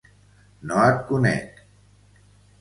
[0.71, 1.61] No et conec!